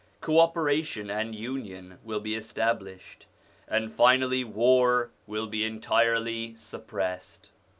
Co 0.19 0.39
operation 0.39 1.11
and 1.11 1.35
union 1.35 1.99
will 2.03 2.19
be 2.19 2.33
established, 2.33 3.27
and 3.67 3.93
finally 3.93 4.43
war 4.43 5.11
will 5.27 5.45
be 5.45 5.63
entirely 5.63 6.55
suppressed. 6.55 7.51